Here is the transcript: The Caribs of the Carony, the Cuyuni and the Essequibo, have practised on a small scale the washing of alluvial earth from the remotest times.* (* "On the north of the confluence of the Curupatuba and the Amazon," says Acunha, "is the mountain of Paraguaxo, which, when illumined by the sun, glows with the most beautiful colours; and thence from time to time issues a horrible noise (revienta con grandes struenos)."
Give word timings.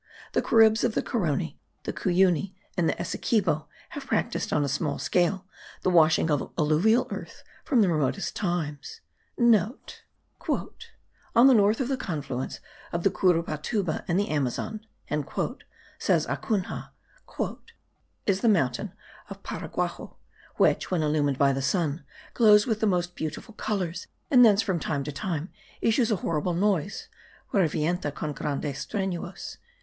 The 0.31 0.41
Caribs 0.41 0.83
of 0.83 0.95
the 0.95 1.03
Carony, 1.03 1.59
the 1.83 1.93
Cuyuni 1.93 2.55
and 2.75 2.89
the 2.89 2.99
Essequibo, 2.99 3.67
have 3.89 4.07
practised 4.07 4.51
on 4.51 4.63
a 4.63 4.67
small 4.67 4.97
scale 4.97 5.45
the 5.83 5.91
washing 5.91 6.31
of 6.31 6.51
alluvial 6.57 7.05
earth 7.11 7.43
from 7.63 7.81
the 7.81 7.87
remotest 7.87 8.35
times.* 8.35 9.01
(* 9.21 9.37
"On 9.37 9.51
the 9.53 9.75
north 11.53 11.79
of 11.79 11.87
the 11.87 11.97
confluence 11.97 12.59
of 12.91 13.03
the 13.03 13.11
Curupatuba 13.11 14.03
and 14.07 14.17
the 14.19 14.29
Amazon," 14.29 14.83
says 15.99 16.25
Acunha, 16.25 16.89
"is 18.25 18.41
the 18.41 18.49
mountain 18.49 18.93
of 19.29 19.43
Paraguaxo, 19.43 20.15
which, 20.55 20.89
when 20.89 21.03
illumined 21.03 21.37
by 21.37 21.53
the 21.53 21.61
sun, 21.61 22.03
glows 22.33 22.65
with 22.65 22.79
the 22.79 22.87
most 22.87 23.15
beautiful 23.15 23.53
colours; 23.53 24.07
and 24.31 24.43
thence 24.43 24.63
from 24.63 24.79
time 24.79 25.03
to 25.03 25.11
time 25.11 25.51
issues 25.79 26.09
a 26.09 26.15
horrible 26.15 26.55
noise 26.55 27.07
(revienta 27.53 28.11
con 28.11 28.33
grandes 28.33 28.83
struenos)." 28.83 29.57